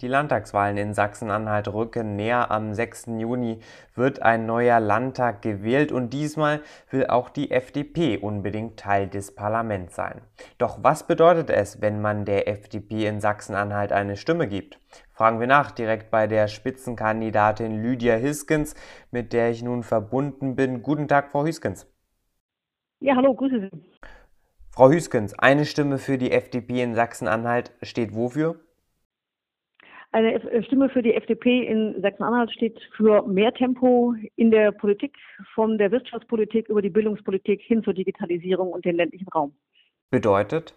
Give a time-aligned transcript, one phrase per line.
[0.00, 2.52] Die Landtagswahlen in Sachsen-Anhalt rücken näher.
[2.52, 3.06] Am 6.
[3.18, 3.58] Juni
[3.96, 9.96] wird ein neuer Landtag gewählt und diesmal will auch die FDP unbedingt Teil des Parlaments
[9.96, 10.20] sein.
[10.56, 14.78] Doch was bedeutet es, wenn man der FDP in Sachsen-Anhalt eine Stimme gibt?
[15.12, 18.76] Fragen wir nach direkt bei der Spitzenkandidatin Lydia Hiskens,
[19.10, 20.82] mit der ich nun verbunden bin.
[20.82, 21.88] Guten Tag, Frau Hiskens.
[23.00, 23.70] Ja, hallo, grüße Sie.
[24.70, 28.60] Frau Hüskens, eine Stimme für die FDP in Sachsen-Anhalt steht wofür?
[30.10, 35.16] Eine äh, Stimme für die FDP in Sachsen-Anhalt steht für mehr Tempo in der Politik,
[35.54, 39.54] von der Wirtschaftspolitik über die Bildungspolitik hin zur Digitalisierung und den ländlichen Raum.
[40.10, 40.74] Bedeutet?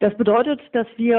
[0.00, 1.18] Das bedeutet, dass wir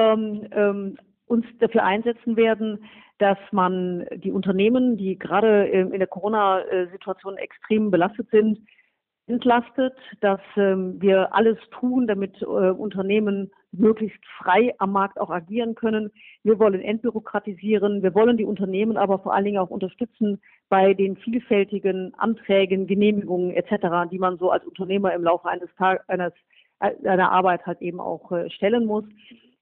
[0.52, 2.84] ähm, uns dafür einsetzen werden,
[3.18, 8.60] dass man die Unternehmen, die gerade ähm, in der Corona-Situation extrem belastet sind,
[9.28, 15.76] entlastet, dass ähm, wir alles tun, damit äh, Unternehmen möglichst frei am Markt auch agieren
[15.76, 16.12] können.
[16.44, 18.04] Wir wollen entbürokratisieren.
[18.04, 23.52] Wir wollen die Unternehmen aber vor allen Dingen auch unterstützen bei den vielfältigen Anträgen, Genehmigungen
[23.52, 26.34] etc., die man so als Unternehmer im Laufe eines Tages, eines,
[26.80, 29.06] äh, einer Arbeit halt eben auch äh, stellen muss.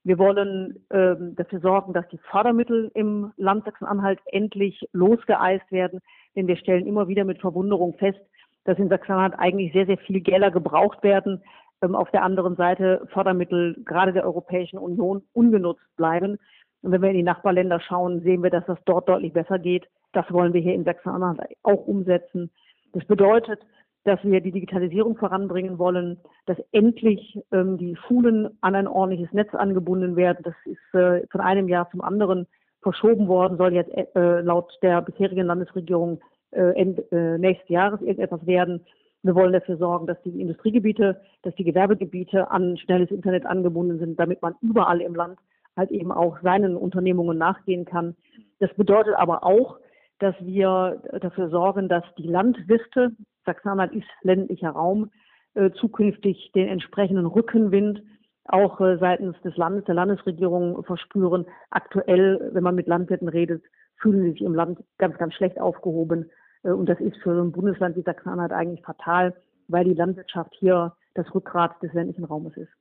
[0.04, 6.00] Wir wollen ähm, dafür sorgen, dass die Fördermittel im Land Sachsen-Anhalt endlich losgeeist werden,
[6.34, 8.18] denn wir stellen immer wieder mit Verwunderung fest,
[8.64, 11.42] dass in Sachsen-Anhalt eigentlich sehr, sehr viel Gelder gebraucht werden.
[11.82, 16.38] Ähm, auf der anderen Seite Fördermittel gerade der Europäischen Union ungenutzt bleiben.
[16.82, 19.86] Und wenn wir in die Nachbarländer schauen, sehen wir, dass das dort deutlich besser geht.
[20.12, 22.50] Das wollen wir hier in Sachsen-Anhalt auch umsetzen.
[22.92, 23.60] Das bedeutet,
[24.04, 29.54] dass wir die Digitalisierung voranbringen wollen, dass endlich ähm, die Schulen an ein ordentliches Netz
[29.54, 30.42] angebunden werden.
[30.42, 32.46] Das ist äh, von einem Jahr zum anderen
[32.82, 36.20] verschoben worden, soll jetzt äh, laut der bisherigen Landesregierung
[36.56, 38.84] Ende, äh, nächsten Jahres irgendetwas werden.
[39.22, 44.18] Wir wollen dafür sorgen, dass die Industriegebiete, dass die Gewerbegebiete an schnelles Internet angebunden sind,
[44.18, 45.38] damit man überall im Land
[45.76, 48.16] halt eben auch seinen Unternehmungen nachgehen kann.
[48.58, 49.78] Das bedeutet aber auch,
[50.18, 53.12] dass wir dafür sorgen, dass die Landwirte,
[53.44, 55.10] Sachsen-Anhalt ist ländlicher Raum,
[55.54, 58.02] äh, zukünftig den entsprechenden Rückenwind
[58.44, 61.46] auch äh, seitens des Landes, der Landesregierung verspüren.
[61.70, 63.64] Aktuell, wenn man mit Landwirten redet,
[63.96, 66.30] fühlen sie sich im Land ganz, ganz schlecht aufgehoben.
[66.62, 69.34] Äh, und das ist für so ein Bundesland wie Sachsen-Anhalt eigentlich fatal,
[69.68, 72.72] weil die Landwirtschaft hier das Rückgrat des ländlichen Raumes ist.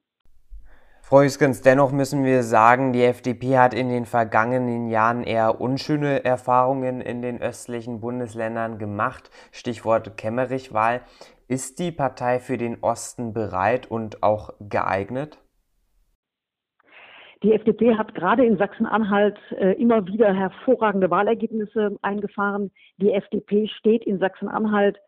[1.04, 6.24] Frau Hüskens, dennoch müssen wir sagen, die FDP hat in den vergangenen Jahren eher unschöne
[6.24, 9.30] Erfahrungen in den östlichen Bundesländern gemacht.
[9.52, 11.02] Stichwort Kemmerich-Wahl.
[11.50, 15.40] Ist die Partei für den Osten bereit und auch geeignet?
[17.44, 22.70] Die FDP hat gerade in Sachsen-Anhalt äh, immer wieder hervorragende Wahlergebnisse eingefahren.
[22.98, 25.00] Die FDP steht in Sachsen-Anhalt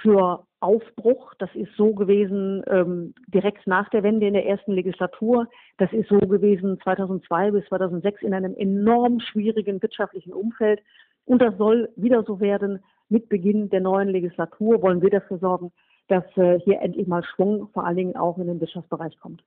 [0.00, 1.34] für Aufbruch.
[1.38, 5.48] Das ist so gewesen ähm, direkt nach der Wende in der ersten Legislatur.
[5.76, 10.80] Das ist so gewesen 2002 bis 2006 in einem enorm schwierigen wirtschaftlichen Umfeld.
[11.26, 12.82] Und das soll wieder so werden.
[13.10, 15.72] Mit Beginn der neuen Legislatur wollen wir dafür sorgen,
[16.08, 19.42] dass äh, hier endlich mal Schwung vor allen Dingen auch in den Wirtschaftsbereich kommt.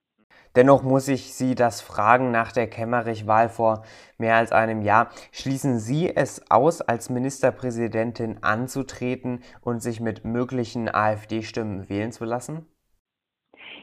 [0.56, 3.82] Dennoch muss ich Sie das fragen nach der Kemmerich-Wahl vor
[4.16, 5.10] mehr als einem Jahr.
[5.30, 12.66] Schließen Sie es aus, als Ministerpräsidentin anzutreten und sich mit möglichen AfD-Stimmen wählen zu lassen?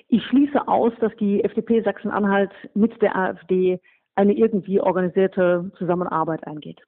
[0.08, 3.80] Ich schließe aus, dass die FDP Sachsen-Anhalt mit der AfD
[4.16, 6.82] eine irgendwie organisierte Zusammenarbeit eingeht.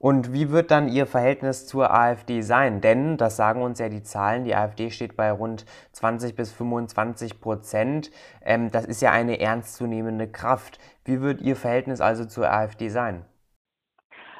[0.00, 2.80] Und wie wird dann Ihr Verhältnis zur AfD sein?
[2.80, 7.38] Denn, das sagen uns ja die Zahlen, die AfD steht bei rund 20 bis 25
[7.38, 8.10] Prozent.
[8.42, 10.78] Ähm, das ist ja eine ernstzunehmende Kraft.
[11.04, 13.26] Wie wird Ihr Verhältnis also zur AfD sein?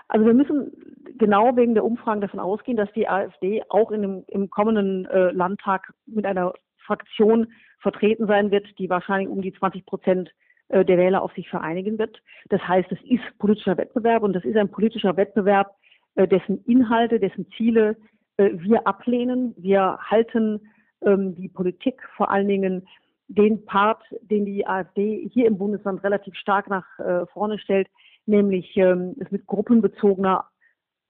[0.08, 0.72] Also wir müssen
[1.18, 5.30] genau wegen der Umfragen davon ausgehen, dass die AfD auch in dem, im kommenden äh,
[5.32, 10.30] Landtag mit einer Fraktion vertreten sein wird, die wahrscheinlich um die 20 Prozent
[10.70, 12.22] äh, der Wähler auf sich vereinigen wird.
[12.48, 15.74] Das heißt, es ist politischer Wettbewerb und das ist ein politischer Wettbewerb,
[16.14, 17.96] äh, dessen Inhalte, dessen Ziele
[18.36, 19.52] äh, wir ablehnen.
[19.58, 20.60] Wir halten
[21.04, 22.86] ähm, die Politik vor allen Dingen
[23.26, 26.84] den Part, den die AfD hier im Bundesland relativ stark nach
[27.32, 27.86] vorne stellt,
[28.26, 30.44] nämlich ähm, es mit gruppenbezogener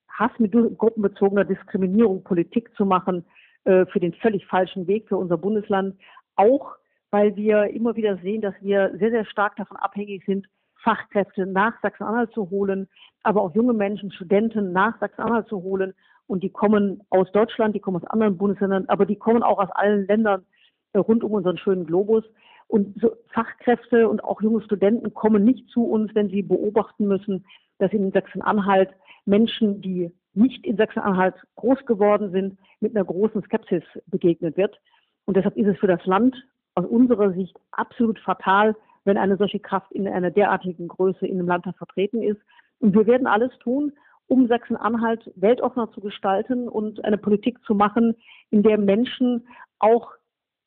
[0.08, 3.24] Hass, mit gruppenbezogener Diskriminierung Politik zu machen,
[3.64, 5.96] für den völlig falschen Weg für unser Bundesland,
[6.36, 6.76] auch
[7.10, 10.46] weil wir immer wieder sehen, dass wir sehr, sehr stark davon abhängig sind,
[10.82, 12.88] Fachkräfte nach Sachsen-Anhalt zu holen,
[13.22, 15.94] aber auch junge Menschen, Studenten nach Sachsen-Anhalt zu holen.
[16.26, 19.70] Und die kommen aus Deutschland, die kommen aus anderen Bundesländern, aber die kommen auch aus
[19.72, 20.46] allen Ländern
[20.92, 22.24] äh, rund um unseren schönen Globus.
[22.68, 27.44] Und so Fachkräfte und auch junge Studenten kommen nicht zu uns, wenn sie beobachten müssen,
[27.78, 28.90] dass in Sachsen-Anhalt
[29.26, 34.78] Menschen, die nicht in Sachsen-Anhalt groß geworden sind, mit einer großen Skepsis begegnet wird.
[35.24, 36.36] Und deshalb ist es für das Land
[36.80, 38.74] aus unserer Sicht absolut fatal,
[39.04, 42.40] wenn eine solche Kraft in einer derartigen Größe in einem Landtag vertreten ist.
[42.80, 43.92] Und wir werden alles tun,
[44.26, 48.14] um Sachsen-Anhalt weltoffener zu gestalten und eine Politik zu machen,
[48.50, 49.46] in der Menschen
[49.78, 50.12] auch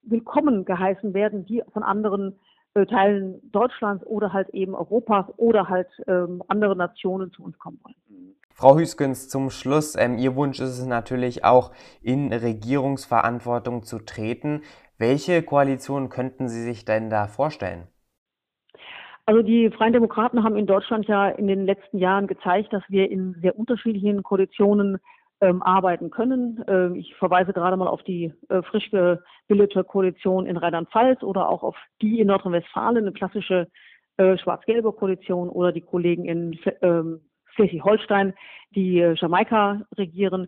[0.04, 2.40] willkommen geheißen werden, die von anderen
[2.74, 7.80] äh, Teilen Deutschlands oder halt eben Europas oder halt ähm, andere Nationen zu uns kommen
[7.84, 8.36] wollen.
[8.50, 11.72] Frau Hüskens, zum Schluss, ähm, Ihr Wunsch ist es natürlich auch,
[12.02, 14.62] in Regierungsverantwortung zu treten.
[14.98, 17.88] Welche Koalition könnten Sie sich denn da vorstellen?
[19.26, 23.10] Also die Freien Demokraten haben in Deutschland ja in den letzten Jahren gezeigt, dass wir
[23.10, 25.00] in sehr unterschiedlichen Koalitionen
[25.40, 26.64] ähm, arbeiten können.
[26.68, 31.64] Ähm, ich verweise gerade mal auf die äh, frisch gebildete Koalition in Rheinland-Pfalz oder auch
[31.64, 33.68] auf die in Nordrhein-Westfalen, eine klassische
[34.18, 37.22] äh, schwarz-gelbe Koalition oder die Kollegen in ähm,
[37.56, 38.34] Schleswig-Holstein,
[38.76, 40.48] die äh, Jamaika regieren.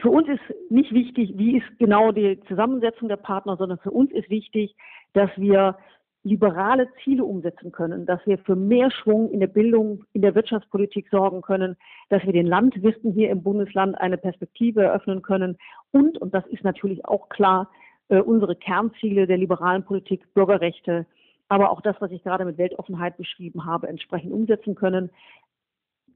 [0.00, 4.10] Für uns ist nicht wichtig, wie ist genau die Zusammensetzung der Partner, sondern für uns
[4.12, 4.74] ist wichtig,
[5.12, 5.76] dass wir
[6.22, 11.08] liberale Ziele umsetzen können, dass wir für mehr Schwung in der Bildung, in der Wirtschaftspolitik
[11.10, 11.76] sorgen können,
[12.10, 15.56] dass wir den Landwissen hier im Bundesland eine Perspektive eröffnen können
[15.92, 17.70] und, und das ist natürlich auch klar,
[18.08, 21.06] äh, unsere Kernziele der liberalen Politik, Bürgerrechte,
[21.48, 25.10] aber auch das, was ich gerade mit Weltoffenheit beschrieben habe, entsprechend umsetzen können.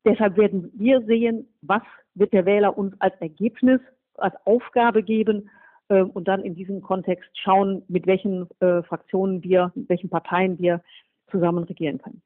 [0.04, 1.82] Deshalb werden wir sehen, was
[2.14, 3.80] wird der Wähler uns als Ergebnis,
[4.16, 5.50] als Aufgabe geben
[5.88, 10.58] äh, und dann in diesem Kontext schauen, mit welchen äh, Fraktionen wir, mit welchen Parteien
[10.58, 10.82] wir
[11.30, 12.22] zusammen regieren können.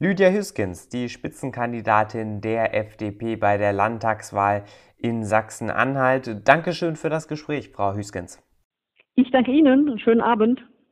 [0.00, 4.62] Lydia Hüskens, die Spitzenkandidatin der FDP bei der Landtagswahl
[4.96, 6.46] in Sachsen-Anhalt.
[6.46, 8.40] Dankeschön für das Gespräch, Frau Hüskens.
[9.16, 9.98] Ich danke Ihnen.
[9.98, 10.64] Schönen Abend.